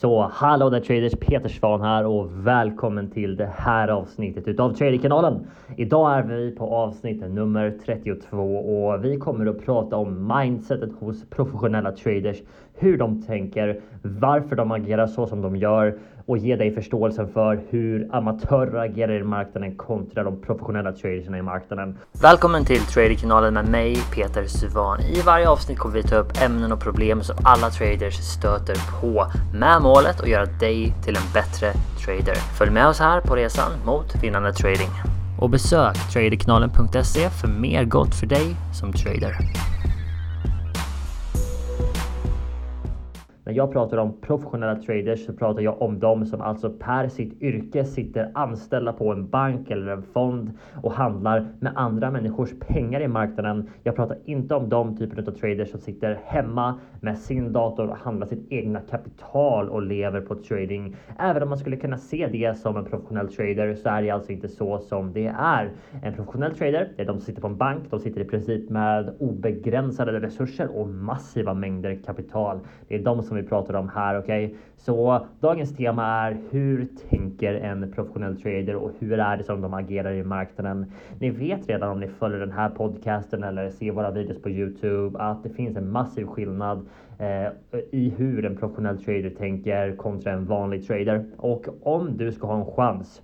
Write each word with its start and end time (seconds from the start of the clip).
Så 0.00 0.30
hallå 0.32 0.70
där 0.70 0.80
traders, 0.80 1.12
Peter 1.20 1.48
Svan 1.48 1.80
här 1.80 2.06
och 2.06 2.46
välkommen 2.46 3.10
till 3.10 3.36
det 3.36 3.50
här 3.56 3.88
avsnittet 3.88 4.48
utav 4.48 4.72
Traderkanalen. 4.72 5.46
Idag 5.76 6.18
är 6.18 6.22
vi 6.22 6.50
på 6.50 6.64
avsnitt 6.74 7.20
nummer 7.20 7.78
32 7.84 8.36
och 8.56 9.04
vi 9.04 9.16
kommer 9.16 9.46
att 9.46 9.64
prata 9.64 9.96
om 9.96 10.32
mindsetet 10.36 10.90
hos 11.00 11.30
professionella 11.30 11.92
traders, 11.92 12.42
hur 12.74 12.98
de 12.98 13.22
tänker, 13.22 13.80
varför 14.02 14.56
de 14.56 14.72
agerar 14.72 15.06
så 15.06 15.26
som 15.26 15.42
de 15.42 15.56
gör 15.56 15.98
och 16.30 16.38
ge 16.38 16.56
dig 16.56 16.74
förståelsen 16.74 17.28
för 17.28 17.60
hur 17.70 18.08
amatörer 18.12 18.84
agerar 18.84 19.20
i 19.20 19.22
marknaden 19.24 19.76
kontra 19.76 20.24
de 20.24 20.40
professionella 20.40 20.92
traderna 20.92 21.38
i 21.38 21.42
marknaden. 21.42 21.98
Välkommen 22.22 22.64
till 22.64 22.80
Traderkanalen 22.80 23.54
med 23.54 23.68
mig 23.68 23.96
Peter 24.14 24.46
Suvan. 24.46 25.00
I 25.00 25.20
varje 25.26 25.48
avsnitt 25.48 25.78
kommer 25.78 25.94
vi 25.94 26.02
ta 26.02 26.16
upp 26.16 26.42
ämnen 26.42 26.72
och 26.72 26.80
problem 26.80 27.22
som 27.22 27.36
alla 27.44 27.70
traders 27.70 28.14
stöter 28.14 29.00
på 29.00 29.26
med 29.54 29.82
målet 29.82 30.20
att 30.20 30.28
göra 30.28 30.46
dig 30.46 30.92
till 31.04 31.16
en 31.16 31.32
bättre 31.34 31.72
trader. 32.04 32.34
Följ 32.58 32.70
med 32.70 32.86
oss 32.88 33.00
här 33.00 33.20
på 33.20 33.36
resan 33.36 33.70
mot 33.86 34.22
vinnande 34.22 34.52
trading. 34.52 34.90
Och 35.40 35.50
besök 35.50 35.96
traderkanalen.se 36.12 37.30
för 37.30 37.48
mer 37.48 37.84
gott 37.84 38.14
för 38.14 38.26
dig 38.26 38.56
som 38.72 38.92
trader. 38.92 39.36
När 43.50 43.56
jag 43.56 43.72
pratar 43.72 43.96
om 43.98 44.20
professionella 44.20 44.76
traders 44.76 45.26
så 45.26 45.32
pratar 45.32 45.62
jag 45.62 45.82
om 45.82 45.98
dem 45.98 46.26
som 46.26 46.40
alltså 46.40 46.70
per 46.70 47.08
sitt 47.08 47.42
yrke 47.42 47.84
sitter 47.84 48.30
anställda 48.34 48.92
på 48.92 49.12
en 49.12 49.28
bank 49.28 49.70
eller 49.70 49.92
en 49.92 50.02
fond 50.02 50.52
och 50.82 50.92
handlar 50.92 51.46
med 51.60 51.72
andra 51.76 52.10
människors 52.10 52.50
pengar 52.60 53.00
i 53.00 53.08
marknaden. 53.08 53.70
Jag 53.82 53.96
pratar 53.96 54.18
inte 54.24 54.54
om 54.54 54.68
de 54.68 54.96
typer 54.96 55.28
av 55.28 55.32
traders 55.32 55.70
som 55.70 55.80
sitter 55.80 56.18
hemma 56.24 56.80
med 57.00 57.18
sin 57.18 57.52
dator 57.52 57.90
och 57.90 57.96
handlar 57.96 58.26
sitt 58.26 58.52
egna 58.52 58.80
kapital 58.80 59.68
och 59.68 59.82
lever 59.82 60.20
på 60.20 60.34
trading. 60.34 60.96
Även 61.18 61.42
om 61.42 61.48
man 61.48 61.58
skulle 61.58 61.76
kunna 61.76 61.98
se 61.98 62.28
det 62.32 62.58
som 62.58 62.76
en 62.76 62.84
professionell 62.84 63.28
trader 63.28 63.74
så 63.74 63.88
är 63.88 64.02
det 64.02 64.10
alltså 64.10 64.32
inte 64.32 64.48
så 64.48 64.78
som 64.78 65.12
det 65.12 65.34
är. 65.38 65.70
En 66.02 66.14
professionell 66.14 66.54
trader, 66.54 66.88
det 66.96 67.02
är 67.02 67.06
de 67.06 67.12
som 67.12 67.26
sitter 67.26 67.40
på 67.40 67.46
en 67.46 67.56
bank. 67.56 67.84
De 67.90 68.00
sitter 68.00 68.20
i 68.20 68.24
princip 68.24 68.70
med 68.70 69.14
obegränsade 69.18 70.20
resurser 70.20 70.76
och 70.76 70.88
massiva 70.88 71.54
mängder 71.54 71.98
kapital. 72.06 72.60
Det 72.88 72.94
är 72.94 73.02
de 73.02 73.22
som 73.22 73.39
vi 73.42 73.48
pratar 73.48 73.74
om 73.74 73.88
här. 73.88 74.18
Okej, 74.18 74.46
okay? 74.46 74.58
så 74.76 75.26
dagens 75.40 75.76
tema 75.76 76.06
är 76.06 76.36
hur 76.50 76.88
tänker 77.10 77.54
en 77.54 77.92
professionell 77.92 78.42
trader 78.42 78.74
och 78.76 78.90
hur 78.98 79.20
är 79.20 79.36
det 79.36 79.44
som 79.44 79.60
de 79.60 79.74
agerar 79.74 80.12
i 80.12 80.24
marknaden? 80.24 80.92
Ni 81.18 81.30
vet 81.30 81.68
redan 81.68 81.90
om 81.90 82.00
ni 82.00 82.08
följer 82.08 82.40
den 82.40 82.52
här 82.52 82.68
podcasten 82.68 83.44
eller 83.44 83.70
ser 83.70 83.90
våra 83.90 84.10
videos 84.10 84.42
på 84.42 84.50
Youtube 84.50 85.18
att 85.18 85.42
det 85.42 85.50
finns 85.50 85.76
en 85.76 85.90
massiv 85.90 86.26
skillnad 86.26 86.86
eh, 87.18 87.78
i 87.90 88.14
hur 88.16 88.44
en 88.44 88.56
professionell 88.56 89.04
trader 89.04 89.30
tänker 89.30 89.96
kontra 89.96 90.32
en 90.32 90.46
vanlig 90.46 90.86
trader 90.86 91.24
och 91.36 91.66
om 91.82 92.16
du 92.16 92.32
ska 92.32 92.46
ha 92.46 92.58
en 92.58 92.72
chans 92.72 93.22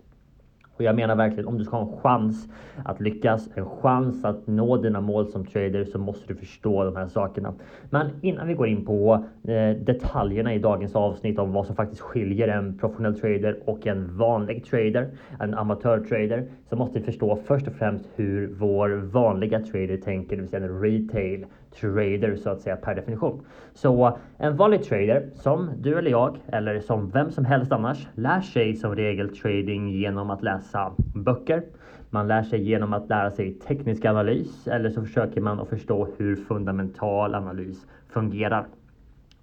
och 0.76 0.84
jag 0.84 0.96
menar 0.96 1.16
verkligen 1.16 1.46
om 1.46 1.58
du 1.58 1.64
ska 1.64 1.76
ha 1.76 1.92
en 1.92 2.00
chans 2.00 2.48
att 2.84 3.00
lyckas, 3.00 3.48
en 3.54 3.66
chans 3.66 4.24
att 4.24 4.46
nå 4.46 4.76
dina 4.76 5.00
mål 5.00 5.26
som 5.26 5.46
trader 5.46 5.84
så 5.84 5.98
måste 5.98 6.28
du 6.28 6.34
förstå 6.34 6.84
de 6.84 6.96
här 6.96 7.06
sakerna. 7.06 7.54
Men 7.90 8.10
innan 8.22 8.48
vi 8.48 8.54
går 8.54 8.68
in 8.68 8.84
på 8.84 9.24
eh, 9.44 9.70
detaljerna 9.70 10.54
i 10.54 10.58
dagens 10.58 10.96
avsnitt 10.96 11.38
om 11.38 11.52
vad 11.52 11.66
som 11.66 11.76
faktiskt 11.76 12.00
skiljer 12.00 12.48
en 12.48 12.78
professionell 12.78 13.20
trader 13.20 13.58
och 13.64 13.86
en 13.86 14.16
vanlig 14.16 14.64
trader, 14.64 15.10
en 15.40 15.54
amatörtrader, 15.54 16.48
så 16.68 16.76
måste 16.76 16.98
vi 16.98 17.04
förstå 17.04 17.36
först 17.36 17.68
och 17.68 17.74
främst 17.74 18.08
hur 18.16 18.54
vår 18.58 18.88
vanliga 19.12 19.60
trader 19.60 19.96
tänker, 19.96 20.36
det 20.36 20.42
vill 20.42 20.50
säga 20.50 20.64
en 20.64 20.80
retail 20.80 21.46
trader 21.80 22.36
så 22.36 22.50
att 22.50 22.60
säga 22.60 22.76
per 22.76 22.94
definition. 22.94 23.44
Så 23.74 24.18
en 24.38 24.56
vanlig 24.56 24.84
trader 24.84 25.30
som 25.34 25.70
du 25.78 25.98
eller 25.98 26.10
jag 26.10 26.36
eller 26.46 26.80
som 26.80 27.10
vem 27.10 27.30
som 27.30 27.44
helst 27.44 27.72
annars 27.72 28.08
lär 28.14 28.40
sig 28.40 28.74
som 28.74 28.96
regel 28.96 29.36
trading 29.36 29.88
genom 29.88 30.30
att 30.30 30.42
läsa 30.42 30.92
böcker. 31.14 31.62
Man 32.10 32.28
lär 32.28 32.42
sig 32.42 32.62
genom 32.62 32.92
att 32.92 33.08
lära 33.08 33.30
sig 33.30 33.54
teknisk 33.54 34.04
analys 34.04 34.68
eller 34.68 34.90
så 34.90 35.02
försöker 35.02 35.40
man 35.40 35.60
att 35.60 35.68
förstå 35.68 36.08
hur 36.16 36.36
fundamental 36.36 37.34
analys 37.34 37.86
fungerar. 38.08 38.66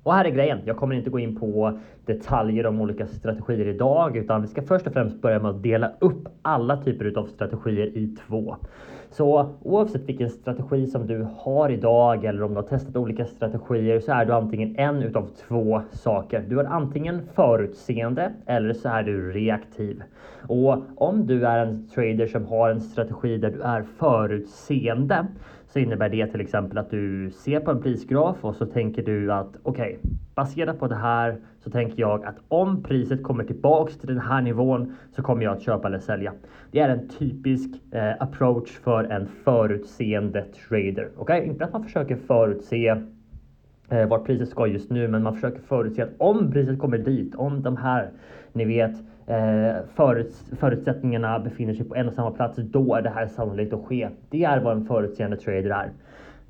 Och 0.04 0.14
här 0.14 0.26
är 0.26 0.30
grejen. 0.30 0.60
Jag 0.66 0.78
kommer 0.78 0.96
inte 0.96 1.10
gå 1.10 1.20
in 1.20 1.36
på 1.36 1.80
detaljer 2.06 2.66
om 2.66 2.82
olika 2.82 3.08
strategier 3.08 3.68
idag, 3.68 4.18
utan 4.18 4.42
vi 4.42 4.48
ska 4.48 4.62
först 4.62 4.88
och 4.88 4.94
främst 4.94 5.22
börja 5.22 5.40
med 5.40 5.52
att 5.52 5.64
dela 5.64 5.92
upp 6.00 6.28
alla 6.42 6.78
typer 6.78 7.18
av 7.18 7.26
strategier 7.26 7.88
i 7.98 8.16
två. 8.28 8.56
Så 9.10 9.50
oavsett 9.62 10.02
vilken 10.10 10.30
strategi 10.30 10.88
som 10.88 11.08
du 11.08 11.28
har 11.38 11.70
idag 11.70 12.26
eller 12.26 12.44
om 12.44 12.50
du 12.50 12.56
har 12.56 12.68
testat 12.68 12.96
olika 12.96 13.26
strategier 13.26 14.00
så 14.00 14.12
är 14.12 14.26
du 14.26 14.34
antingen 14.34 14.76
en 14.80 15.04
utav 15.04 15.30
två 15.48 15.82
saker. 15.92 16.46
Du 16.50 16.60
är 16.60 16.66
antingen 16.66 17.22
förutseende 17.36 18.34
eller 18.46 18.74
så 18.74 18.90
är 18.90 19.04
du 19.04 19.32
reaktiv. 19.32 20.04
Och 20.48 20.78
om 20.96 21.28
du 21.28 21.46
är 21.46 21.66
en 21.66 21.88
trader 21.88 22.28
som 22.28 22.46
har 22.46 22.70
en 22.70 22.82
strategi 22.82 23.38
där 23.38 23.52
du 23.52 23.62
är 23.62 23.82
förutseende 23.82 25.28
så 25.74 25.80
innebär 25.80 26.10
det 26.10 26.28
till 26.28 26.42
exempel 26.42 26.78
att 26.78 26.90
du 26.90 27.32
ser 27.32 27.60
på 27.60 27.72
en 27.72 27.82
prisgraf 27.82 28.38
och 28.42 28.56
så 28.56 28.66
tänker 28.66 29.04
du 29.04 29.34
att 29.34 29.58
okej, 29.64 29.98
okay, 30.00 30.12
baserat 30.36 30.80
på 30.80 30.88
det 30.88 30.96
här 30.96 31.38
så 31.60 31.70
tänker 31.70 32.00
jag 32.02 32.26
att 32.26 32.36
om 32.48 32.84
priset 32.84 33.24
kommer 33.24 33.44
tillbaks 33.44 33.98
till 33.98 34.08
den 34.08 34.20
här 34.20 34.42
nivån 34.42 34.96
så 35.12 35.22
kommer 35.22 35.44
jag 35.44 35.58
att 35.58 35.62
köpa 35.62 35.88
eller 35.88 36.00
sälja. 36.00 36.34
Det 36.72 36.80
är 36.80 36.90
en 36.90 37.10
typisk 37.10 37.70
eh, 37.92 38.12
approach 38.20 38.70
för 38.70 39.04
en 39.04 39.28
förutseende 39.44 40.46
trader. 40.70 41.10
Okej, 41.18 41.40
okay? 41.40 41.50
inte 41.50 41.66
att 41.66 41.74
man 41.74 41.84
försöker 41.84 42.16
förutse 42.16 42.96
eh, 43.90 44.08
vart 44.08 44.26
priset 44.26 44.50
ska 44.50 44.68
just 44.68 44.90
nu, 44.90 45.08
men 45.08 45.24
man 45.24 45.34
försöker 45.34 45.62
förutse 45.62 46.02
att 46.02 46.14
om 46.18 46.52
priset 46.52 46.80
kommer 46.80 46.98
dit, 46.98 47.36
om 47.36 47.64
de 47.64 47.78
här, 47.78 48.10
ni 48.54 48.66
vet, 48.66 48.96
Eh, 49.28 49.76
föruts 49.96 50.46
förutsättningarna 50.60 51.40
befinner 51.40 51.74
sig 51.74 51.86
på 51.86 51.96
en 51.96 52.08
och 52.08 52.14
samma 52.14 52.32
plats, 52.32 52.58
då 52.58 52.96
är 52.96 53.02
det 53.02 53.10
här 53.10 53.28
sannolikt 53.28 53.74
att 53.74 53.86
ske. 53.86 54.10
Det 54.30 54.44
är 54.44 54.60
vad 54.60 54.78
en 54.78 54.86
förutseende 54.86 55.38
trader 55.38 55.70
är. 55.70 55.92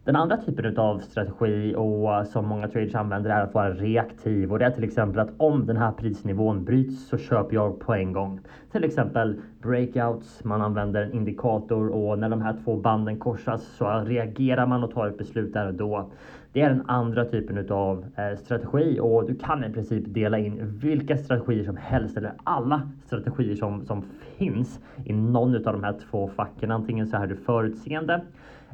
Den 0.06 0.16
andra 0.16 0.38
typen 0.38 0.78
av 0.78 1.00
strategi 1.00 1.76
och 1.78 2.28
som 2.28 2.48
många 2.48 2.68
traders 2.68 2.96
använder 2.96 3.30
är 3.30 3.44
att 3.44 3.54
vara 3.54 3.74
reaktiv 3.74 4.52
och 4.52 4.60
det 4.60 4.66
är 4.66 4.72
till 4.72 4.84
exempel 4.84 5.20
att 5.20 5.30
om 5.38 5.66
den 5.66 5.78
här 5.78 5.92
prisnivån 5.92 6.66
bryts 6.66 7.08
så 7.08 7.18
köper 7.18 7.56
jag 7.56 7.80
på 7.80 7.94
en 7.94 8.14
gång. 8.14 8.40
Till 8.72 8.84
exempel 8.84 9.42
breakouts, 9.62 10.44
man 10.44 10.62
använder 10.62 11.02
en 11.02 11.14
indikator 11.14 11.88
och 11.88 12.20
när 12.20 12.30
de 12.30 12.42
här 12.42 12.58
två 12.64 12.76
banden 12.76 13.20
korsas 13.20 13.64
så 13.64 13.86
reagerar 14.06 14.66
man 14.66 14.84
och 14.84 14.92
tar 14.92 15.08
ett 15.08 15.18
beslut 15.18 15.54
där 15.54 15.68
och 15.68 15.74
då. 15.74 16.12
Det 16.54 16.62
är 16.62 16.70
den 16.70 16.84
andra 16.88 17.26
typen 17.26 17.72
av 17.72 18.06
eh, 18.16 18.38
strategi 18.38 19.00
och 19.00 19.28
du 19.28 19.36
kan 19.36 19.64
i 19.64 19.74
princip 19.74 20.04
dela 20.08 20.38
in 20.38 20.80
vilka 20.80 21.18
strategier 21.18 21.64
som 21.64 21.78
helst 21.78 22.18
eller 22.18 22.34
alla 22.44 22.90
strategier 23.06 23.56
som, 23.56 23.86
som 23.86 24.06
finns 24.38 24.80
i 25.06 25.14
någon 25.14 25.56
av 25.56 25.74
de 25.74 25.84
här 25.84 26.00
två 26.10 26.30
facken. 26.36 26.72
Antingen 26.72 27.08
så 27.08 27.18
är 27.18 27.28
du 27.28 27.36
förutseende 27.36 28.22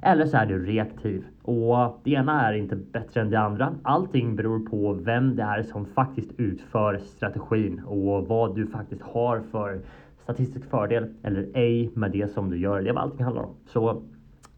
eller 0.02 0.26
så 0.26 0.38
är 0.38 0.46
du 0.46 0.66
reaktiv. 0.66 1.26
Och 1.42 2.00
det 2.04 2.12
ena 2.12 2.48
är 2.48 2.54
inte 2.54 2.76
bättre 2.76 3.22
än 3.22 3.30
det 3.30 3.40
andra. 3.40 3.74
Allting 3.84 4.36
beror 4.36 4.60
på 4.60 4.94
vem 4.94 5.36
det 5.36 5.44
är 5.44 5.64
som 5.64 5.86
faktiskt 5.86 6.32
utför 6.38 6.98
strategin 6.98 7.82
och 7.86 8.28
vad 8.28 8.56
du 8.56 8.68
faktiskt 8.68 9.02
har 9.02 9.42
för 9.52 9.82
statistisk 10.24 10.70
fördel 10.70 11.14
eller 11.24 11.48
ej 11.54 11.92
med 11.94 12.12
det 12.12 12.34
som 12.34 12.50
du 12.50 12.58
gör. 12.58 12.82
Det 12.82 12.90
är 12.90 12.94
vad 12.94 13.04
allting 13.04 13.24
handlar 13.24 13.44
om. 13.44 13.54
Så 13.66 14.02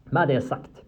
med 0.04 0.28
det 0.28 0.40
sagt. 0.40 0.82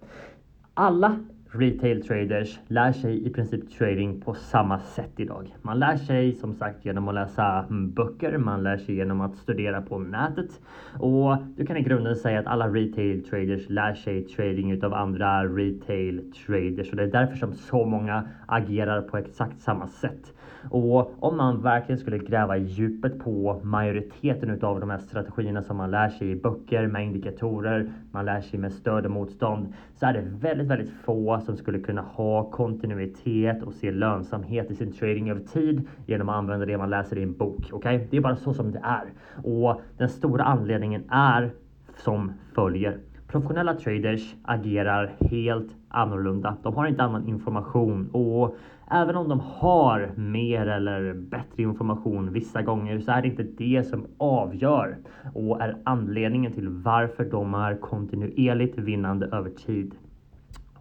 Alla 0.75 1.19
retail 1.55 2.03
traders 2.03 2.59
lär 2.69 2.93
sig 2.93 3.27
i 3.27 3.31
princip 3.31 3.71
trading 3.79 4.21
på 4.21 4.35
samma 4.35 4.81
sätt 4.81 5.13
idag. 5.17 5.57
Man 5.63 5.79
lär 5.79 5.97
sig 5.97 6.35
som 6.35 6.55
sagt 6.55 6.85
genom 6.85 7.09
att 7.09 7.15
läsa 7.15 7.65
mm, 7.71 7.93
böcker, 7.93 8.39
man 8.39 8.63
lär 8.63 8.77
sig 8.77 8.95
genom 8.95 9.21
att 9.21 9.37
studera 9.37 9.83
på 9.83 9.99
nätet 9.99 10.61
och 10.99 11.37
du 11.57 11.67
kan 11.67 11.77
i 11.77 11.83
grunden 11.83 12.17
säga 12.17 12.41
att 12.41 12.47
alla 12.47 12.69
retail 12.69 13.25
traders 13.25 13.69
lär 13.69 13.95
sig 13.95 14.25
trading 14.25 14.71
utav 14.71 14.95
andra 14.95 15.45
retail 15.45 16.33
traders 16.47 16.91
och 16.91 16.97
det 16.97 17.03
är 17.03 17.07
därför 17.07 17.37
som 17.37 17.53
så 17.53 17.85
många 17.85 18.29
agerar 18.47 19.03
på 19.03 19.19
exakt 19.19 19.61
samma 19.61 19.87
sätt. 19.87 20.33
Och 20.71 21.25
om 21.25 21.37
man 21.37 21.63
verkligen 21.63 21.99
skulle 21.99 22.19
gräva 22.19 22.57
i 22.57 22.63
djupet 22.63 23.19
på 23.19 23.61
majoriteten 23.63 24.51
utav 24.51 24.81
de 24.81 24.91
här 24.91 24.99
strategierna 24.99 25.63
som 25.63 25.77
man 25.77 25.91
lär 25.91 26.09
sig 26.09 26.31
i 26.31 26.37
böcker 26.37 26.87
med 26.87 27.05
indikatorer, 27.05 27.93
man 28.11 28.25
lär 28.25 28.41
sig 28.41 28.59
med 28.59 28.73
stöd 28.73 29.05
och 29.05 29.11
motstånd, 29.11 29.75
så 29.95 30.07
är 30.07 30.13
det 30.13 30.23
väldigt, 30.41 30.67
väldigt 30.67 30.93
få 31.05 31.41
som 31.41 31.57
skulle 31.57 31.79
kunna 31.79 32.03
ha 32.03 32.51
kontinuitet 32.51 33.63
och 33.63 33.75
se 33.75 33.91
lönsamhet 33.91 34.71
i 34.71 34.75
sin 34.75 34.93
trading 34.93 35.31
över 35.31 35.41
tid 35.41 35.89
genom 36.07 36.29
att 36.29 36.37
använda 36.37 36.67
det 36.67 36.79
man 36.79 36.91
läser 36.91 37.19
i 37.19 37.23
en 37.23 37.37
bok. 37.37 37.71
Okej, 37.73 37.97
okay? 37.97 38.09
det 38.11 38.17
är 38.17 38.21
bara 38.21 38.37
så 38.37 38.55
som 38.55 38.73
det 38.73 38.81
är. 38.83 39.13
Och 39.43 39.81
den 39.97 40.09
stora 40.09 40.45
anledningen 40.45 41.05
är 41.11 41.51
som 41.97 42.33
följer. 42.55 42.99
Professionella 43.35 43.75
traders 43.75 44.35
agerar 44.43 45.13
helt 45.21 45.71
annorlunda. 45.89 46.57
De 46.63 46.75
har 46.75 46.87
inte 46.87 47.03
annan 47.03 47.29
information 47.29 48.11
och 48.13 48.57
även 48.91 49.17
om 49.17 49.29
de 49.29 49.41
har 49.41 50.13
mer 50.17 50.67
eller 50.67 51.15
bättre 51.15 51.63
information 51.63 52.33
vissa 52.33 52.63
gånger 52.63 53.01
så 53.01 53.11
är 53.13 53.23
det 53.23 53.29
inte 53.29 53.43
det 53.43 53.87
som 53.87 54.07
avgör 54.19 54.97
och 55.35 55.63
är 55.63 55.77
anledningen 55.85 56.53
till 56.53 56.69
varför 56.69 57.25
de 57.25 57.55
är 57.55 57.77
kontinuerligt 57.77 58.79
vinnande 58.79 59.27
över 59.27 59.51
tid. 59.51 59.95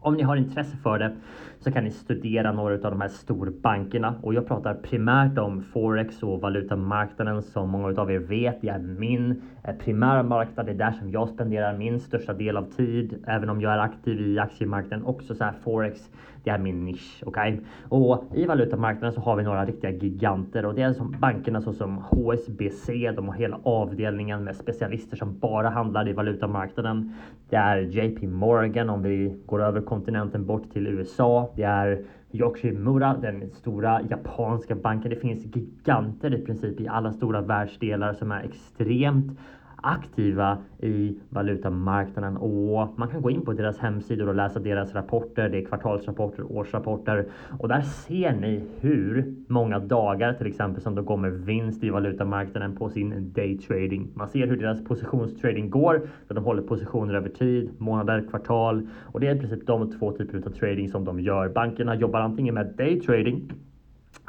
Om 0.03 0.13
ni 0.13 0.23
har 0.23 0.35
intresse 0.35 0.77
för 0.77 0.99
det 0.99 1.15
så 1.59 1.71
kan 1.71 1.83
ni 1.83 1.91
studera 1.91 2.51
några 2.51 2.73
av 2.73 2.91
de 2.91 3.01
här 3.01 3.07
storbankerna 3.07 4.15
och 4.21 4.33
jag 4.33 4.47
pratar 4.47 4.73
primärt 4.73 5.37
om 5.37 5.61
Forex 5.61 6.23
och 6.23 6.41
valutamarknaden 6.41 7.41
som 7.41 7.69
många 7.69 8.01
av 8.01 8.11
er 8.11 8.19
vet. 8.19 8.61
Det 8.61 8.69
är 8.69 8.79
min 8.79 9.41
Eh, 9.67 9.75
primära 9.75 10.23
marknad. 10.23 10.65
Det 10.65 10.71
är 10.71 10.75
där 10.75 10.91
som 10.91 11.11
jag 11.11 11.29
spenderar 11.29 11.77
min 11.77 11.99
största 11.99 12.33
del 12.33 12.57
av 12.57 12.63
tid, 12.63 13.23
även 13.27 13.49
om 13.49 13.61
jag 13.61 13.73
är 13.73 13.77
aktiv 13.77 14.21
i 14.21 14.39
aktiemarknaden 14.39 15.05
också 15.05 15.35
så 15.35 15.43
här 15.43 15.53
Forex. 15.63 16.09
Det 16.43 16.49
är 16.49 16.57
min 16.57 16.85
nisch, 16.85 17.23
okej? 17.25 17.53
Okay? 17.53 17.65
Och 17.89 18.23
i 18.35 18.45
valutamarknaden 18.45 19.13
så 19.13 19.21
har 19.21 19.35
vi 19.35 19.43
några 19.43 19.65
riktiga 19.65 19.91
giganter 19.91 20.65
och 20.65 20.75
det 20.75 20.81
är 20.81 20.93
som 20.93 21.15
bankerna 21.19 21.61
såsom 21.61 21.97
HSBC. 21.97 23.11
De 23.15 23.27
har 23.27 23.35
hela 23.35 23.59
avdelningen 23.63 24.43
med 24.43 24.55
specialister 24.55 25.17
som 25.17 25.39
bara 25.39 25.69
handlar 25.69 26.07
i 26.07 26.13
valutamarknaden. 26.13 27.15
Det 27.49 27.55
är 27.55 27.77
JP 27.77 28.27
Morgan 28.27 28.89
om 28.89 29.03
vi 29.03 29.37
går 29.45 29.61
över 29.61 29.81
kontinenten 29.81 30.45
bort 30.45 30.73
till 30.73 30.87
USA. 30.87 31.51
Det 31.55 31.63
är 31.63 32.05
Yoshimura, 32.33 33.17
den 33.21 33.51
stora 33.51 34.01
japanska 34.09 34.75
banken. 34.75 35.09
Det 35.09 35.15
finns 35.15 35.55
giganter 35.55 36.33
i 36.33 36.41
princip 36.45 36.79
i 36.79 36.87
alla 36.87 37.13
stora 37.13 37.41
världsdelar 37.41 38.13
som 38.13 38.31
är 38.31 38.43
extremt 38.43 39.39
aktiva 39.83 40.57
i 40.79 41.17
valutamarknaden 41.29 42.37
och 42.37 42.99
man 42.99 43.07
kan 43.07 43.21
gå 43.21 43.29
in 43.29 43.41
på 43.45 43.53
deras 43.53 43.79
hemsidor 43.79 44.29
och 44.29 44.35
läsa 44.35 44.59
deras 44.59 44.95
rapporter. 44.95 45.49
Det 45.49 45.57
är 45.57 45.65
kvartalsrapporter, 45.65 46.51
årsrapporter 46.51 47.25
och 47.59 47.67
där 47.67 47.81
ser 47.81 48.33
ni 48.33 48.63
hur 48.79 49.35
många 49.47 49.79
dagar 49.79 50.33
till 50.33 50.47
exempel 50.47 50.81
som 50.81 50.95
de 50.95 51.05
går 51.05 51.17
med 51.17 51.31
vinst 51.33 51.83
i 51.83 51.89
valutamarknaden 51.89 52.75
på 52.75 52.89
sin 52.89 53.33
daytrading. 53.33 54.09
Man 54.13 54.27
ser 54.27 54.47
hur 54.47 54.57
deras 54.57 54.83
positionstrading 54.83 55.69
går, 55.69 56.01
där 56.27 56.35
de 56.35 56.43
håller 56.43 56.61
positioner 56.61 57.13
över 57.13 57.29
tid, 57.29 57.71
månader, 57.77 58.27
kvartal 58.29 58.87
och 59.01 59.19
det 59.19 59.27
är 59.27 59.35
i 59.35 59.39
princip 59.39 59.67
de 59.67 59.91
två 59.99 60.11
typer 60.11 60.37
av 60.37 60.51
trading 60.51 60.89
som 60.89 61.05
de 61.05 61.19
gör. 61.19 61.49
Bankerna 61.49 61.95
jobbar 61.95 62.19
antingen 62.19 62.53
med 62.53 62.73
daytrading 62.77 63.51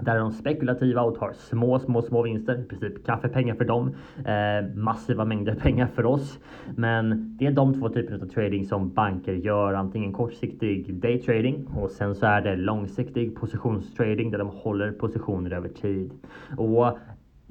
där 0.01 0.15
är 0.15 0.19
de 0.19 0.33
spekulativa 0.33 1.03
och 1.03 1.19
tar 1.19 1.33
små, 1.33 1.79
små, 1.79 2.03
små 2.03 2.23
vinster. 2.23 2.61
I 2.61 2.65
princip 2.65 3.07
kaffepengar 3.07 3.55
för 3.55 3.65
dem. 3.65 3.95
Eh, 4.25 4.77
massiva 4.77 5.25
mängder 5.25 5.55
pengar 5.63 5.87
för 5.87 6.07
oss. 6.07 6.39
Men 6.77 7.37
det 7.39 7.47
är 7.47 7.51
de 7.51 7.81
två 7.81 7.89
typerna 7.89 8.25
av 8.25 8.29
trading 8.29 8.65
som 8.65 8.93
banker 8.93 9.33
gör. 9.33 9.73
Antingen 9.75 10.13
kortsiktig 10.13 10.95
daytrading 10.95 11.67
och 11.67 11.91
sen 11.91 12.15
så 12.15 12.27
är 12.27 12.41
det 12.41 12.57
långsiktig 12.57 13.37
positionstrading 13.37 14.31
där 14.31 14.39
de 14.39 14.49
håller 14.49 14.93
positioner 14.93 15.51
över 15.51 15.69
tid. 15.69 16.11
Och 16.57 16.99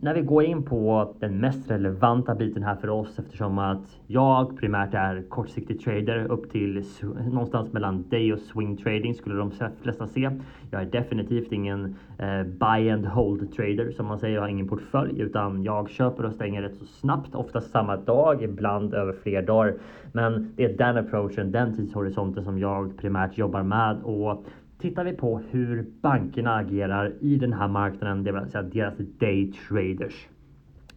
när 0.03 0.13
vi 0.13 0.21
går 0.21 0.43
in 0.43 0.63
på 0.63 1.13
den 1.19 1.37
mest 1.37 1.71
relevanta 1.71 2.35
biten 2.35 2.63
här 2.63 2.75
för 2.75 2.89
oss 2.89 3.19
eftersom 3.19 3.59
att 3.59 3.99
jag 4.07 4.57
primärt 4.59 4.93
är 4.93 5.23
kortsiktig 5.29 5.81
trader 5.81 6.31
upp 6.31 6.51
till 6.51 6.83
någonstans 7.31 7.73
mellan 7.73 8.09
day 8.09 8.33
och 8.33 8.39
swing 8.39 8.77
trading 8.77 9.15
skulle 9.15 9.35
de 9.35 9.51
flesta 9.81 10.07
se. 10.07 10.29
Jag 10.71 10.81
är 10.81 10.85
definitivt 10.85 11.51
ingen 11.51 11.95
eh, 12.17 12.43
buy 12.43 12.89
and 12.89 13.05
hold 13.05 13.53
trader 13.53 13.91
som 13.91 14.05
man 14.05 14.19
säger. 14.19 14.35
Jag 14.35 14.41
har 14.41 14.49
ingen 14.49 14.67
portfölj 14.67 15.21
utan 15.21 15.63
jag 15.63 15.89
köper 15.89 16.25
och 16.25 16.33
stänger 16.33 16.61
rätt 16.61 16.75
så 16.75 16.85
snabbt, 16.85 17.35
oftast 17.35 17.71
samma 17.71 17.97
dag, 17.97 18.43
ibland 18.43 18.93
över 18.93 19.13
fler 19.13 19.41
dagar. 19.41 19.75
Men 20.11 20.53
det 20.55 20.63
är 20.63 20.77
den 20.77 20.97
approachen, 20.97 21.51
den 21.51 21.75
tidshorisonten 21.75 22.43
som 22.43 22.59
jag 22.59 22.97
primärt 22.97 23.37
jobbar 23.37 23.63
med 23.63 23.97
och 24.03 24.45
Tittar 24.83 25.03
vi 25.03 25.13
på 25.13 25.41
hur 25.51 25.85
bankerna 26.01 26.55
agerar 26.55 27.13
i 27.21 27.35
den 27.35 27.53
här 27.53 27.67
marknaden, 27.67 28.23
det 28.23 28.31
vill 28.31 28.51
säga 28.51 28.63
deras 28.63 28.97
day 28.97 29.51
traders. 29.51 30.27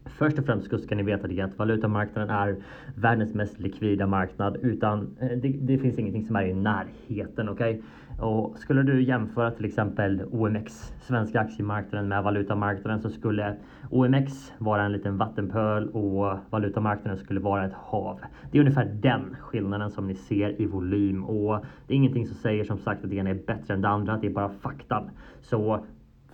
Först 0.05 0.39
och 0.39 0.47
främst 0.47 0.83
ska 0.83 0.95
ni 0.95 1.03
veta 1.03 1.29
det 1.29 1.41
att 1.41 1.59
valutamarknaden 1.59 2.31
är 2.31 2.57
världens 2.95 3.35
mest 3.35 3.61
likvida 3.61 4.07
marknad 4.07 4.57
utan 4.63 5.17
eh, 5.21 5.29
det, 5.29 5.49
det 5.49 5.79
finns 5.79 5.99
ingenting 5.99 6.27
som 6.27 6.37
är 6.37 6.45
i 6.45 6.55
närheten. 6.55 7.49
Okay? 7.49 7.81
Och 8.19 8.59
skulle 8.59 8.83
du 8.83 9.03
jämföra 9.03 9.51
till 9.51 9.65
exempel 9.65 10.23
OMX, 10.31 10.93
svenska 11.01 11.41
aktiemarknaden 11.41 12.09
med 12.09 12.23
valutamarknaden 12.23 13.01
så 13.01 13.11
skulle 13.11 13.57
OMX 13.91 14.53
vara 14.59 14.83
en 14.83 14.93
liten 14.93 15.19
vattenpöl 15.19 15.89
och 15.89 16.39
valutamarknaden 16.51 17.19
skulle 17.19 17.41
vara 17.41 17.65
ett 17.67 17.73
hav. 17.73 18.21
Det 18.51 18.59
är 18.59 18.61
ungefär 18.61 18.85
den 18.85 19.37
skillnaden 19.41 19.91
som 19.91 20.07
ni 20.07 20.15
ser 20.15 20.61
i 20.63 20.67
volym 20.67 21.25
och 21.25 21.65
det 21.87 21.95
är 21.95 21.97
ingenting 21.97 22.27
som 22.27 22.37
säger 22.37 22.65
som 22.65 22.79
sagt 22.79 23.05
att 23.05 23.11
det 23.11 23.17
ena 23.17 23.31
är 23.31 23.47
bättre 23.47 23.75
än 23.75 23.83
det 23.83 23.89
andra. 23.89 24.17
Det 24.17 24.27
är 24.27 24.31
bara 24.31 24.49
faktan. 24.49 25.11
Så 25.41 25.85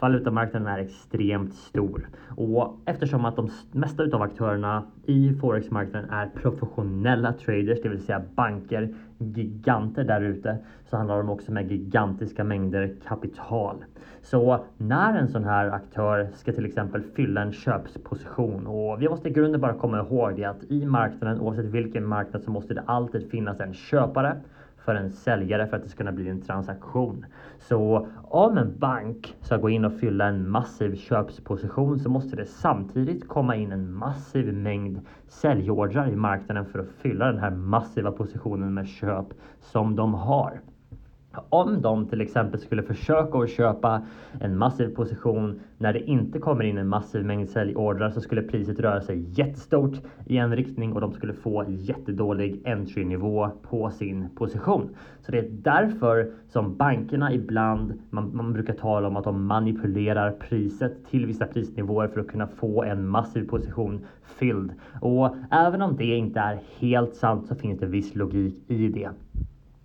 Valutamarknaden 0.03 0.69
är 0.69 0.79
extremt 0.79 1.55
stor 1.55 2.09
och 2.37 2.81
eftersom 2.85 3.25
att 3.25 3.37
de 3.37 3.51
mesta 3.73 4.03
av 4.13 4.23
aktörerna 4.23 4.85
i 5.07 5.35
forexmarknaden 5.41 6.11
är 6.11 6.27
professionella 6.27 7.33
traders, 7.33 7.83
det 7.83 7.89
vill 7.89 8.05
säga 8.05 8.23
banker, 8.35 8.95
giganter 9.19 10.05
där 10.05 10.21
ute, 10.21 10.59
så 10.91 10.97
handlar 10.97 11.17
de 11.17 11.29
också 11.29 11.53
med 11.53 11.73
gigantiska 11.73 12.45
mängder 12.45 12.95
kapital. 13.09 13.85
Så 14.23 14.65
när 14.77 15.19
en 15.19 15.29
sån 15.29 15.45
här 15.45 15.71
aktör 15.71 16.29
ska 16.35 16.53
till 16.53 16.67
exempel 16.67 17.03
fylla 17.03 17.43
en 17.43 17.53
köpsposition 17.53 18.67
och 18.67 19.03
vi 19.03 19.09
måste 19.09 19.29
i 19.29 19.33
grunden 19.33 19.61
bara 19.61 19.75
komma 19.75 19.99
ihåg 19.99 20.37
det 20.37 20.45
att 20.45 20.65
i 20.65 20.87
marknaden, 20.87 21.41
oavsett 21.41 21.65
vilken 21.65 22.07
marknad, 22.07 22.43
så 22.43 22.51
måste 22.51 22.75
det 22.75 22.83
alltid 22.87 23.31
finnas 23.31 23.61
en 23.61 23.75
köpare 23.75 24.37
för 24.85 24.95
en 24.95 25.11
säljare 25.11 25.67
för 25.67 25.77
att 25.77 25.83
det 25.83 25.89
ska 25.89 25.99
kunna 25.99 26.13
bli 26.13 26.29
en 26.29 26.41
transaktion. 26.43 27.27
Så 27.59 28.09
om 28.23 28.59
en 28.59 28.79
bank 28.79 29.37
ska 29.41 29.57
gå 29.57 29.71
in 29.71 29.85
och 29.85 29.93
fylla 30.01 30.27
en 30.27 30.51
massiv 30.51 30.97
köpsposition 30.97 32.01
så 32.01 32.09
måste 32.09 32.37
det 32.37 32.47
samtidigt 32.47 33.29
komma 33.29 33.57
in 33.57 33.73
en 33.73 33.95
massiv 33.95 34.55
mängd 34.55 35.01
säljordrar 35.29 36.09
i 36.09 36.17
marknaden 36.17 36.67
för 36.67 36.79
att 36.79 36.91
fylla 36.91 37.27
den 37.27 37.39
här 37.39 37.51
massiva 37.51 38.13
positionen 38.13 38.75
med 38.75 38.89
köp 38.89 39.27
som 39.61 39.97
de 39.97 40.15
har. 40.15 40.61
Om 41.35 41.83
de 41.83 42.07
till 42.07 42.21
exempel 42.21 42.61
skulle 42.61 42.83
försöka 42.83 43.39
att 43.39 43.51
köpa 43.51 44.03
en 44.41 44.59
massiv 44.59 44.95
position 44.95 45.61
när 45.79 45.93
det 45.93 46.01
inte 46.01 46.39
kommer 46.39 46.65
in 46.65 46.79
en 46.79 46.89
massiv 46.89 47.25
mängd 47.25 47.49
säljordrar 47.49 48.11
så 48.11 48.21
skulle 48.21 48.43
priset 48.43 48.81
röra 48.81 49.01
sig 49.01 49.25
jättestort 49.29 49.95
i 50.27 50.37
en 50.37 50.57
riktning 50.57 50.93
och 50.93 51.01
de 51.01 51.13
skulle 51.13 51.33
få 51.33 51.65
jättedålig 51.69 52.63
entry-nivå 52.65 53.51
på 53.63 53.91
sin 53.91 54.29
position. 54.35 54.89
Så 55.21 55.33
det 55.33 55.39
är 55.39 55.49
därför 55.51 56.33
som 56.49 56.77
bankerna 56.77 57.33
ibland, 57.33 57.93
man, 58.11 58.37
man 58.37 58.53
brukar 58.53 58.75
tala 58.75 59.09
om 59.09 59.17
att 59.17 59.25
de 59.25 59.45
manipulerar 59.47 60.31
priset 60.31 61.07
till 61.11 61.27
vissa 61.27 61.47
prisnivåer 61.47 62.09
för 62.09 62.21
att 62.21 62.29
kunna 62.29 62.47
få 62.47 62.83
en 62.83 63.09
massiv 63.09 63.49
position 63.49 64.05
fylld. 64.23 64.73
Och 65.01 65.37
även 65.51 65.83
om 65.83 65.97
det 65.97 66.17
inte 66.17 66.41
är 66.41 66.59
helt 66.79 67.15
sant 67.15 67.47
så 67.47 67.55
finns 67.55 67.81
det 67.81 67.87
viss 67.87 68.15
logik 68.15 68.55
i 68.69 68.89
det. 68.89 69.11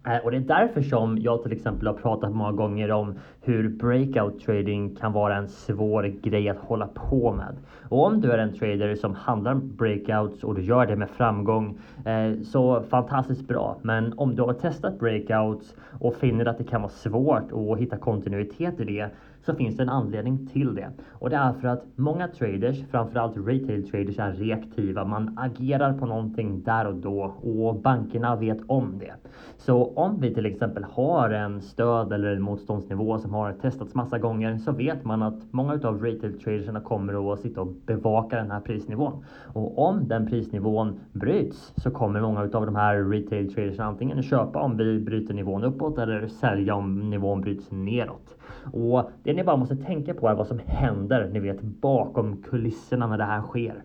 Eh, 0.08 0.18
och 0.18 0.32
det 0.32 0.38
är 0.38 0.42
därför 0.42 0.82
som 0.82 1.18
jag 1.18 1.44
till 1.44 1.52
exempel 1.52 1.88
har 1.88 1.94
pratat 1.94 2.36
många 2.36 2.52
gånger 2.52 2.92
om 2.92 3.14
hur 3.42 3.70
breakout 3.70 4.40
trading 4.40 4.96
kan 4.96 5.14
vara 5.14 5.36
en 5.36 5.48
svår 5.48 6.04
grej 6.04 6.50
att 6.50 6.58
hålla 6.58 6.88
på 6.88 7.34
med. 7.34 7.56
Och 7.90 8.06
om 8.06 8.22
du 8.22 8.32
är 8.32 8.38
en 8.38 8.54
trader 8.54 8.96
som 8.96 9.16
handlar 9.16 9.56
breakouts 9.56 10.44
och 10.44 10.56
du 10.56 10.62
gör 10.62 10.86
det 10.86 10.96
med 10.96 11.10
framgång 11.10 11.80
eh, 12.06 12.42
så 12.44 12.82
fantastiskt 12.90 13.48
bra. 13.48 13.78
Men 13.82 14.14
om 14.18 14.36
du 14.36 14.42
har 14.42 14.54
testat 14.54 15.00
breakouts 15.00 15.76
och 16.00 16.16
finner 16.16 16.46
att 16.46 16.58
det 16.58 16.64
kan 16.64 16.82
vara 16.82 16.92
svårt 16.92 17.52
att 17.52 17.80
hitta 17.80 17.98
kontinuitet 17.98 18.80
i 18.80 18.84
det 18.84 19.10
så 19.48 19.56
finns 19.56 19.78
det 19.78 19.84
en 19.84 19.90
anledning 19.90 20.48
till 20.48 20.76
det. 20.76 20.90
Och 21.12 21.30
det 21.30 21.36
är 21.36 21.54
för 21.54 21.68
att 21.68 21.84
många 21.96 22.28
traders, 22.28 22.84
framförallt 22.92 23.38
retail 23.38 23.90
traders, 23.90 24.20
är 24.20 24.34
reaktiva. 24.34 25.06
Man 25.06 25.38
agerar 25.38 25.94
på 25.94 26.06
någonting 26.06 26.64
där 26.64 26.88
och 26.88 26.96
då 26.96 27.34
och 27.42 27.76
bankerna 27.76 28.36
vet 28.36 28.58
om 28.68 29.00
det. 29.00 29.14
Så 29.58 29.94
om 29.96 30.20
vi 30.22 30.34
till 30.34 30.46
exempel 30.46 30.84
har 30.84 31.30
en 31.30 31.62
stöd 31.62 32.14
eller 32.14 32.36
en 32.36 32.42
motståndsnivå 32.42 33.20
som 33.20 33.34
har 33.34 33.54
testats 33.54 33.96
massa 33.96 34.18
gånger 34.18 34.58
så 34.58 34.72
vet 34.72 35.06
man 35.06 35.24
att 35.24 35.54
många 35.54 35.74
av 35.74 36.04
retail 36.04 36.40
traderserna 36.40 36.80
kommer 36.80 37.34
att 37.34 37.40
sitta 37.40 37.62
och 37.62 37.68
bevaka 37.86 38.36
den 38.36 38.52
här 38.52 38.60
prisnivån. 38.60 39.24
Och 39.54 39.88
om 39.88 40.08
den 40.08 40.28
prisnivån 40.28 41.00
bryts 41.12 41.74
så 41.78 41.92
kommer 41.92 42.22
många 42.22 42.42
av 42.42 42.66
de 42.66 42.76
här 42.76 43.04
retail 43.04 43.54
traders 43.54 43.80
antingen 43.80 44.24
köpa 44.24 44.60
om 44.60 44.78
vi 44.78 45.00
bryter 45.00 45.34
nivån 45.34 45.64
uppåt 45.64 45.98
eller 45.98 46.28
sälja 46.28 46.76
om 46.76 47.10
nivån 47.10 47.42
bryts 47.42 47.72
neråt. 47.72 48.38
Och 48.74 49.12
det 49.24 49.34
ni 49.38 49.44
bara 49.44 49.58
måste 49.58 49.76
tänka 49.76 50.14
på 50.14 50.28
är 50.28 50.36
vad 50.36 50.48
som 50.48 50.60
händer, 50.66 51.30
ni 51.34 51.40
vet 51.40 51.62
bakom 51.62 52.44
kulisserna 52.44 53.08
när 53.08 53.18
det 53.18 53.24
här 53.24 53.42
sker. 53.42 53.84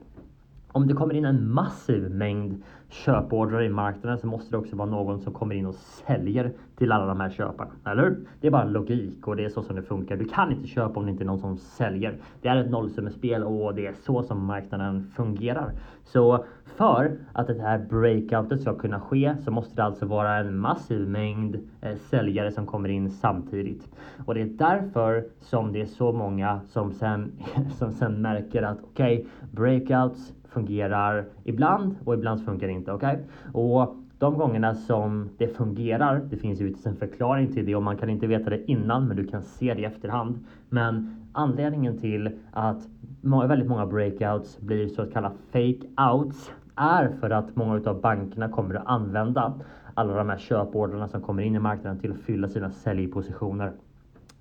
Om 0.69 0.87
det 0.87 0.95
kommer 0.95 1.15
in 1.15 1.25
en 1.25 1.51
massiv 1.51 2.11
mängd 2.11 2.63
köpordrar 2.93 3.63
i 3.63 3.69
marknaden 3.69 4.19
så 4.19 4.27
måste 4.27 4.51
det 4.51 4.57
också 4.57 4.77
vara 4.77 4.89
någon 4.91 5.21
som 5.21 5.33
kommer 5.33 5.55
in 5.55 5.67
och 5.67 5.75
säljer 5.75 6.53
till 6.77 6.93
alla 6.93 7.07
de 7.07 7.21
här 7.21 7.31
köparna. 7.31 7.71
Eller 7.85 8.03
hur? 8.03 8.27
Det 8.41 8.47
är 8.47 8.51
bara 8.51 8.65
logik 8.65 9.29
och 9.29 9.37
det 9.37 9.45
är 9.45 9.49
så 9.49 9.63
som 9.63 9.77
det 9.77 9.83
funkar. 9.83 10.17
Du 10.17 10.25
kan 10.25 10.53
inte 10.53 10.69
köpa 10.69 11.01
om 11.01 11.07
det 11.07 11.13
inte 11.13 11.25
är 11.25 11.27
någon 11.27 11.39
som 11.39 11.57
säljer. 11.57 12.17
Det 12.43 12.49
är 12.49 12.57
ett 12.57 12.71
nollsummespel 12.71 13.45
och 13.45 13.75
det 13.75 13.87
är 13.87 13.93
så 13.93 14.23
som 14.23 14.47
marknaden 14.47 15.13
fungerar. 15.17 15.73
Så 16.05 16.45
för 16.77 17.19
att 17.33 17.47
det 17.47 17.63
här 17.63 17.79
breakoutet 17.79 18.61
ska 18.61 18.75
kunna 18.75 19.01
ske 19.01 19.35
så 19.45 19.51
måste 19.51 19.77
det 19.77 19.85
alltså 19.85 20.07
vara 20.07 20.37
en 20.37 20.59
massiv 20.59 21.09
mängd 21.09 21.59
eh, 21.81 21.97
säljare 21.97 22.53
som 22.53 22.67
kommer 22.67 22.89
in 22.89 23.11
samtidigt. 23.11 23.89
Och 24.27 24.35
det 24.35 24.43
är 24.43 24.47
därför 24.47 25.25
som 25.41 25.73
det 25.73 25.81
är 25.81 25.87
så 25.87 26.13
många 26.13 26.61
som 26.69 26.93
sen, 26.93 27.33
som 27.79 27.93
sen 27.93 28.23
märker 28.23 28.63
att 28.63 28.79
okej, 28.83 29.19
okay, 29.19 29.31
breakouts 29.51 30.33
fungerar 30.53 31.25
ibland 31.45 31.97
och 32.05 32.15
ibland 32.15 32.45
funkar 32.45 32.67
det 32.67 32.73
inte. 32.73 32.93
Okay? 32.93 33.17
Och 33.53 33.97
de 34.19 34.35
gångerna 34.35 34.75
som 34.75 35.31
det 35.39 35.49
fungerar, 35.49 36.21
det 36.31 36.37
finns 36.37 36.61
ju 36.61 36.75
en 36.85 36.97
förklaring 36.97 37.53
till 37.53 37.67
det 37.67 37.75
och 37.75 37.83
man 37.83 37.97
kan 37.97 38.11
inte 38.11 38.27
veta 38.27 38.51
det 38.51 38.71
innan 38.71 39.09
men 39.09 39.17
du 39.17 39.27
kan 39.27 39.43
se 39.43 39.75
det 39.75 39.81
i 39.81 39.85
efterhand. 39.85 40.45
Men 40.69 41.17
anledningen 41.33 41.99
till 41.99 42.31
att 42.53 42.89
väldigt 43.49 43.69
många 43.69 43.87
breakouts 43.87 44.61
blir 44.61 44.89
så 44.89 45.07
kallade 45.07 45.35
fake 45.53 46.11
outs 46.13 46.53
är 46.77 47.09
för 47.09 47.31
att 47.31 47.57
många 47.57 47.91
av 47.91 48.01
bankerna 48.01 48.49
kommer 48.49 48.75
att 48.75 48.87
använda 48.87 49.61
alla 49.95 50.15
de 50.15 50.29
här 50.29 50.39
köpordrarna 50.39 51.09
som 51.09 51.23
kommer 51.23 51.43
in 51.43 51.55
i 51.55 51.59
marknaden 51.59 52.01
till 52.01 52.13
att 52.13 52.21
fylla 52.21 52.49
sina 52.49 52.71
säljpositioner. 52.71 53.73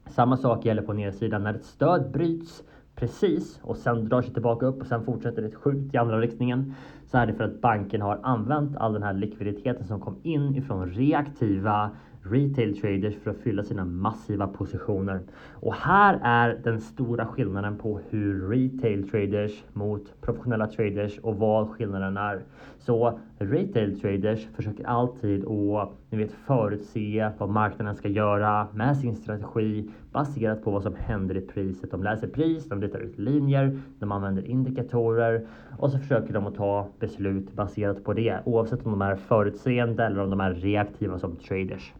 Samma 0.06 0.38
sak 0.38 0.66
gäller 0.66 0.82
på 0.82 0.94
nedsidan 0.94 1.44
när 1.44 1.54
ett 1.54 1.66
stöd 1.66 2.12
bryts 2.12 2.64
precis 2.96 3.60
och 3.62 3.78
sen 3.78 4.10
drar 4.10 4.22
sig 4.22 4.34
tillbaka 4.34 4.66
upp 4.66 4.82
och 4.82 4.88
sen 4.88 5.06
fortsätter 5.06 5.44
ett 5.44 5.56
skjut 5.56 5.94
i 5.94 5.98
andra 5.98 6.20
riktningen 6.20 6.74
så 7.06 7.18
är 7.18 7.28
det 7.28 7.34
för 7.34 7.44
att 7.44 7.62
banken 7.62 8.02
har 8.02 8.20
använt 8.24 8.78
all 8.78 8.94
den 8.94 9.04
här 9.04 9.14
likviditeten 9.14 9.88
som 9.88 10.00
kom 10.00 10.16
in 10.24 10.56
ifrån 10.56 10.90
reaktiva 10.90 11.92
retail 12.24 12.82
traders 12.82 13.16
för 13.24 13.32
att 13.32 13.38
fylla 13.38 13.64
sina 13.64 13.86
massiva 13.86 14.48
positioner. 14.48 15.22
Och 15.50 15.74
här 15.74 16.20
är 16.24 16.60
den 16.64 16.82
stora 16.82 17.26
skillnaden 17.26 17.78
på 17.78 18.00
hur 18.10 18.50
retail 18.50 19.10
traders 19.10 19.64
mot 19.74 20.22
professionella 20.22 20.68
traders 20.68 21.18
och 21.18 21.36
vad 21.36 21.70
skillnaden 21.70 22.18
är. 22.18 22.44
Så 22.80 23.20
retail 23.38 24.00
traders 24.02 24.48
försöker 24.56 24.86
alltid 24.86 25.46
att 25.46 26.01
ni 26.12 26.18
vet, 26.18 26.32
förutse 26.32 27.32
vad 27.38 27.50
marknaden 27.50 27.96
ska 27.96 28.08
göra 28.08 28.68
med 28.74 28.98
sin 28.98 29.16
strategi 29.16 29.90
baserat 30.12 30.64
på 30.64 30.72
vad 30.72 30.84
som 30.84 30.96
händer 30.96 31.38
i 31.38 31.42
priset. 31.42 31.92
De 31.92 32.04
läser 32.04 32.28
pris, 32.28 32.70
de 32.70 32.82
ritar 32.82 33.00
ut 33.00 33.20
linjer, 33.20 33.80
de 34.00 34.12
använder 34.12 34.46
indikatorer 34.46 35.48
och 35.78 35.92
så 35.92 36.00
försöker 36.00 36.34
de 36.34 36.48
att 36.48 36.56
ta 36.56 36.88
beslut 37.00 37.54
baserat 37.54 38.04
på 38.04 38.14
det 38.14 38.40
oavsett 38.46 38.86
om 38.86 38.92
de 38.92 39.02
är 39.02 39.16
förutseende 39.16 40.06
eller 40.06 40.20
om 40.20 40.30
de 40.30 40.42
är 40.42 40.54
reaktiva 40.54 41.20
som 41.20 41.36
traders. 41.36 41.94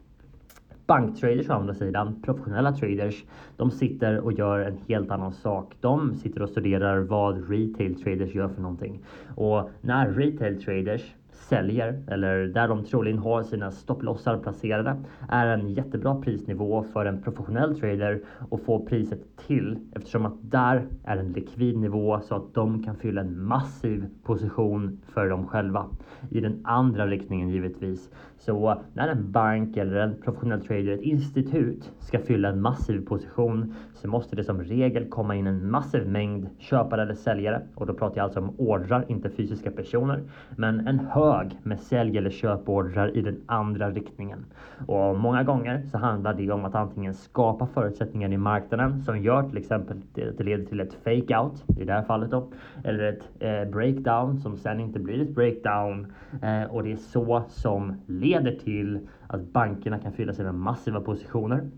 Banktraders 0.86 1.50
å 1.50 1.52
andra 1.52 1.74
sidan, 1.74 2.22
professionella 2.22 2.72
traders, 2.72 3.24
de 3.56 3.70
sitter 3.70 4.18
och 4.18 4.32
gör 4.32 4.58
en 4.60 4.78
helt 4.88 5.10
annan 5.10 5.32
sak. 5.32 5.74
De 5.80 6.14
sitter 6.14 6.42
och 6.42 6.48
studerar 6.48 7.00
vad 7.00 7.50
retail 7.50 8.02
traders 8.02 8.34
gör 8.34 8.48
för 8.48 8.62
någonting. 8.62 9.02
Och 9.34 9.70
när 9.80 10.10
retail 10.10 10.62
traders 10.64 11.14
säljer 11.48 12.02
eller 12.06 12.46
där 12.46 12.68
de 12.68 12.84
troligen 12.84 13.18
har 13.18 13.42
sina 13.42 13.70
stopplossar 13.70 14.38
placerade 14.38 14.96
är 15.28 15.46
en 15.46 15.68
jättebra 15.68 16.14
prisnivå 16.14 16.82
för 16.92 17.06
en 17.06 17.22
professionell 17.22 17.80
trader 17.80 18.20
att 18.50 18.62
få 18.62 18.86
priset 18.86 19.36
till 19.46 19.78
eftersom 19.92 20.26
att 20.26 20.34
där 20.40 20.86
är 21.04 21.16
en 21.16 21.32
likvid 21.32 21.78
nivå 21.78 22.20
så 22.20 22.34
att 22.34 22.54
de 22.54 22.82
kan 22.82 22.96
fylla 22.96 23.20
en 23.20 23.42
massiv 23.44 24.06
position 24.22 25.00
för 25.14 25.28
dem 25.28 25.46
själva. 25.46 25.86
I 26.30 26.40
den 26.40 26.60
andra 26.64 27.06
riktningen 27.06 27.48
givetvis. 27.48 28.10
Så 28.38 28.82
när 28.92 29.08
en 29.08 29.32
bank 29.32 29.76
eller 29.76 29.96
en 29.96 30.14
professionell 30.24 30.60
trader, 30.60 30.92
ett 30.92 31.02
institut 31.02 31.92
ska 31.98 32.18
fylla 32.18 32.48
en 32.48 32.60
massiv 32.60 33.06
position 33.06 33.74
så 33.94 34.08
måste 34.08 34.36
det 34.36 34.44
som 34.44 34.60
regel 34.60 35.08
komma 35.08 35.34
in 35.36 35.46
en 35.46 35.70
massiv 35.70 36.08
mängd 36.08 36.48
köpare 36.58 37.02
eller 37.02 37.14
säljare 37.14 37.62
och 37.74 37.86
då 37.86 37.94
pratar 37.94 38.16
jag 38.16 38.24
alltså 38.24 38.40
om 38.40 38.54
ordrar, 38.58 39.04
inte 39.08 39.30
fysiska 39.30 39.70
personer, 39.70 40.22
men 40.56 40.88
en 40.88 40.98
hög 40.98 41.31
hög 41.32 41.58
med 41.62 41.80
sälj 41.80 42.18
eller 42.18 42.30
köpordrar 42.30 43.16
i 43.16 43.22
den 43.22 43.40
andra 43.46 43.90
riktningen. 43.90 44.44
Och 44.86 45.18
många 45.18 45.42
gånger 45.42 45.82
så 45.90 45.98
handlar 45.98 46.34
det 46.34 46.50
om 46.50 46.64
att 46.64 46.74
antingen 46.74 47.14
skapa 47.14 47.66
förutsättningar 47.66 48.32
i 48.32 48.36
marknaden 48.36 49.02
som 49.02 49.22
gör 49.22 49.42
till 49.42 49.58
exempel 49.58 49.96
att 49.96 50.36
det 50.36 50.44
leder 50.44 50.64
till 50.64 50.80
ett 50.80 50.94
fake 51.04 51.38
out 51.38 51.64
i 51.80 51.84
det 51.84 51.92
här 51.92 52.02
fallet 52.02 52.30
då, 52.30 52.48
eller 52.84 53.04
ett 53.04 53.22
eh, 53.40 53.70
breakdown 53.72 54.38
som 54.38 54.56
sen 54.56 54.80
inte 54.80 54.98
blir 54.98 55.22
ett 55.22 55.34
breakdown 55.34 56.12
eh, 56.42 56.62
och 56.62 56.84
det 56.84 56.92
är 56.92 56.96
så 56.96 57.42
som 57.48 57.94
leder 58.06 58.52
till 58.52 59.08
att 59.26 59.40
bankerna 59.40 59.98
kan 59.98 60.12
fylla 60.12 60.32
sig 60.32 60.44
med 60.44 60.54
massiva 60.54 61.00
positioner 61.00 61.70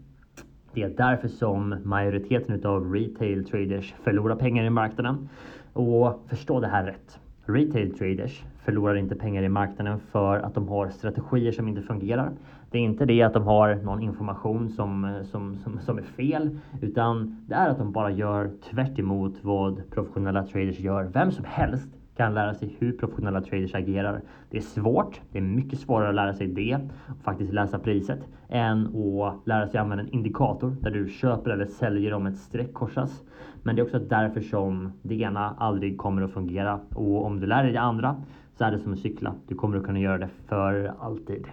det 0.75 0.83
är 0.83 0.89
därför 0.89 1.29
som 1.29 1.77
majoriteten 1.85 2.67
av 2.67 2.93
retail 2.95 3.45
traders 3.45 3.95
förlorar 4.05 4.37
pengar 4.37 4.65
i 4.65 4.71
marknaden. 4.71 5.29
Och 5.73 6.25
förstå 6.29 6.61
det 6.61 6.67
här 6.67 6.85
rätt. 6.85 7.19
Retail 7.47 7.99
traders 7.99 8.45
förlorar 8.65 8.95
inte 8.95 9.15
pengar 9.15 9.43
i 9.43 9.49
marknaden 9.49 9.99
för 10.13 10.39
att 10.39 10.55
de 10.55 10.69
har 10.69 10.89
strategier 10.89 11.53
som 11.53 11.69
inte 11.69 11.83
fungerar. 11.83 12.31
Det 12.71 12.79
är 12.79 12.83
inte 12.83 13.05
det 13.05 13.23
att 13.23 13.33
de 13.33 13.43
har 13.43 13.75
någon 13.75 14.03
information 14.03 14.69
som, 14.69 15.23
som, 15.31 15.57
som, 15.57 15.79
som 15.81 15.99
är 15.99 16.03
fel, 16.03 16.59
utan 16.81 17.45
det 17.49 17.55
är 17.55 17.69
att 17.69 17.79
de 17.79 17.93
bara 17.93 18.11
gör 18.11 18.51
tvärt 18.71 18.99
vad 19.43 19.91
professionella 19.91 20.43
traders 20.43 20.79
gör. 20.79 21.05
Vem 21.05 21.33
som 21.33 21.45
helst 21.45 21.89
kan 22.17 22.35
lära 22.35 22.55
sig 22.55 22.77
hur 22.79 22.93
professionella 22.93 23.41
traders 23.41 23.75
agerar. 23.75 24.21
Det 24.51 24.57
är 24.57 24.63
svårt. 24.63 25.21
Det 25.33 25.39
är 25.39 25.43
mycket 25.43 25.79
svårare 25.79 26.09
att 26.09 26.15
lära 26.15 26.35
sig 26.35 26.47
det 26.47 26.79
och 27.09 27.25
faktiskt 27.25 27.53
läsa 27.53 27.79
priset 27.79 28.21
än 28.49 28.87
att 28.87 29.47
lära 29.47 29.69
sig 29.69 29.81
använda 29.81 30.05
en 30.05 30.11
indikator 30.11 30.77
där 30.81 30.91
du 30.91 31.09
köper 31.09 31.51
eller 31.51 31.67
säljer 31.67 32.13
om 32.13 32.27
ett 32.27 32.37
streck 32.37 32.75
korsas. 32.75 33.23
Men 33.63 33.77
det 33.77 33.83
är 33.83 33.85
också 33.85 33.99
därför 33.99 34.41
som 34.41 34.93
det 35.03 35.15
ena 35.15 35.55
aldrig 35.59 35.99
kommer 35.99 36.23
att 36.23 36.33
fungera 36.33 36.81
och 36.95 37.25
om 37.25 37.41
du 37.41 37.47
lär 37.47 37.63
dig 37.63 37.73
det 37.73 37.81
andra 37.81 38.23
så 38.59 38.65
är 38.65 38.71
det 38.71 38.79
som 38.79 38.93
att 38.93 38.99
cykla. 38.99 39.35
Du 39.49 39.55
kommer 39.55 39.77
att 39.77 39.85
kunna 39.85 39.99
göra 39.99 40.19
det 40.19 40.29
för 40.49 40.95
alltid. 41.01 41.47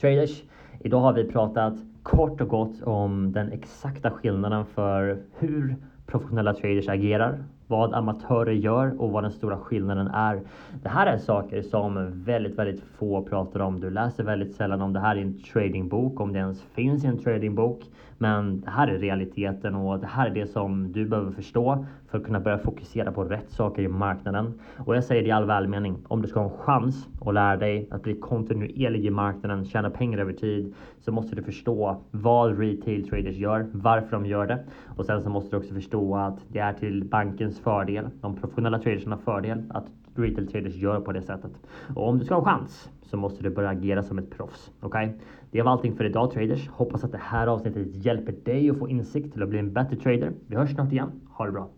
Traders, 0.00 0.42
idag 0.80 1.00
har 1.00 1.12
vi 1.12 1.24
pratat 1.24 1.74
kort 2.02 2.40
och 2.40 2.48
gott 2.48 2.82
om 2.82 3.32
den 3.32 3.52
exakta 3.52 4.10
skillnaden 4.10 4.66
för 4.66 5.22
hur 5.38 5.76
professionella 6.06 6.54
traders 6.54 6.88
agerar 6.88 7.44
vad 7.66 7.94
amatörer 7.94 8.52
gör 8.52 9.00
och 9.00 9.10
vad 9.10 9.24
den 9.24 9.32
stora 9.32 9.58
skillnaden 9.58 10.08
är. 10.08 10.40
Det 10.82 10.88
här 10.88 11.06
är 11.06 11.18
saker 11.18 11.62
som 11.62 12.22
väldigt, 12.24 12.58
väldigt 12.58 12.80
få 12.80 13.22
pratar 13.22 13.60
om. 13.60 13.80
Du 13.80 13.90
läser 13.90 14.24
väldigt 14.24 14.54
sällan 14.54 14.82
om 14.82 14.92
det 14.92 15.00
här 15.00 15.16
i 15.16 15.22
en 15.22 15.42
tradingbok, 15.42 16.20
om 16.20 16.32
det 16.32 16.38
ens 16.38 16.62
finns 16.62 17.04
i 17.04 17.06
en 17.06 17.18
tradingbok. 17.18 17.80
Men 18.18 18.60
det 18.60 18.70
här 18.70 18.88
är 18.88 18.98
realiteten 18.98 19.74
och 19.74 20.00
det 20.00 20.06
här 20.06 20.26
är 20.26 20.34
det 20.34 20.46
som 20.46 20.92
du 20.92 21.06
behöver 21.06 21.30
förstå 21.30 21.86
för 22.10 22.18
att 22.18 22.24
kunna 22.24 22.40
börja 22.40 22.58
fokusera 22.58 23.12
på 23.12 23.24
rätt 23.24 23.50
saker 23.50 23.82
i 23.82 23.88
marknaden. 23.88 24.60
Och 24.78 24.96
jag 24.96 25.04
säger 25.04 25.22
det 25.22 25.28
i 25.28 25.32
all 25.32 25.44
välmening. 25.44 25.96
Om 26.08 26.22
du 26.22 26.28
ska 26.28 26.40
ha 26.40 26.50
en 26.50 26.58
chans 26.58 27.08
att 27.20 27.34
lära 27.34 27.56
dig 27.56 27.88
att 27.90 28.02
bli 28.02 28.14
kontinuerlig 28.14 29.04
i 29.06 29.10
marknaden, 29.10 29.64
tjäna 29.64 29.90
pengar 29.90 30.18
över 30.18 30.32
tid, 30.32 30.74
så 31.00 31.12
måste 31.12 31.36
du 31.36 31.42
förstå 31.42 32.00
vad 32.10 32.58
retail 32.58 33.08
traders 33.08 33.36
gör, 33.36 33.66
varför 33.72 34.10
de 34.10 34.26
gör 34.26 34.46
det. 34.46 34.64
Och 34.96 35.06
sen 35.06 35.22
så 35.22 35.30
måste 35.30 35.50
du 35.50 35.60
också 35.60 35.74
förstå 35.74 36.16
att 36.16 36.38
det 36.48 36.58
är 36.58 36.72
till 36.72 37.04
bankens 37.04 37.60
fördel, 37.60 38.08
de 38.20 38.36
professionella 38.36 38.78
tradersarnas 38.78 39.24
fördel, 39.24 39.62
att 39.70 39.86
retail 40.18 40.48
traders 40.48 40.74
gör 40.74 41.00
på 41.00 41.12
det 41.12 41.22
sättet. 41.22 41.52
Och 41.94 42.08
om 42.08 42.18
du 42.18 42.24
ska 42.24 42.34
ha 42.34 42.40
en 42.40 42.44
chans 42.44 42.88
så 43.02 43.16
måste 43.16 43.42
du 43.42 43.50
börja 43.50 43.68
agera 43.68 44.02
som 44.02 44.18
ett 44.18 44.30
proffs. 44.36 44.70
Okej? 44.80 45.06
Okay? 45.06 45.18
Det 45.50 45.62
var 45.62 45.72
allting 45.72 45.96
för 45.96 46.04
idag 46.04 46.32
traders. 46.32 46.68
Hoppas 46.68 47.04
att 47.04 47.12
det 47.12 47.20
här 47.22 47.46
avsnittet 47.46 47.86
hjälper 48.04 48.34
dig 48.44 48.70
att 48.70 48.78
få 48.78 48.88
insikt 48.88 49.32
till 49.32 49.42
att 49.42 49.48
bli 49.48 49.58
en 49.58 49.72
bättre 49.72 49.96
trader. 49.96 50.32
Vi 50.46 50.56
hörs 50.56 50.74
snart 50.74 50.92
igen. 50.92 51.10
Ha 51.28 51.46
det 51.46 51.52
bra! 51.52 51.68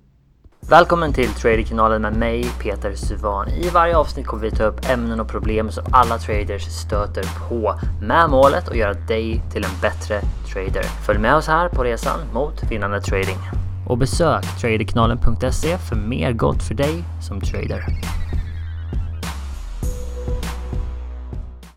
Välkommen 0.61 1.12
till 1.12 1.28
Traderkanalen 1.28 2.02
med 2.02 2.16
mig 2.16 2.45
Peter 2.62 2.95
Suvan. 2.95 3.49
I 3.49 3.68
varje 3.68 3.97
avsnitt 3.97 4.26
kommer 4.26 4.42
vi 4.42 4.50
ta 4.50 4.64
upp 4.64 4.90
ämnen 4.90 5.21
och 5.21 5.28
problem 5.28 5.71
som 5.71 5.85
alla 5.92 6.18
traders 6.18 6.62
stöter 6.62 7.49
på 7.49 7.75
med 8.02 8.30
målet 8.30 8.68
att 8.68 8.76
göra 8.76 8.95
dig 8.95 9.42
till 9.52 9.64
en 9.64 9.80
bättre 9.83 10.21
trader. 10.52 10.83
Följ 11.07 11.18
med 11.18 11.37
oss 11.37 11.47
här 11.47 11.68
på 11.68 11.85
resan 11.85 12.18
mot 12.35 12.71
vinnande 12.71 13.00
trading. 13.00 13.38
Och 13.88 13.99
besök 13.99 14.45
traderkanalen.se 14.61 15.78
för 15.78 15.97
mer 15.97 16.33
gott 16.33 16.62
för 16.62 16.75
dig 16.75 17.04
som 17.28 17.40
trader. 17.40 17.85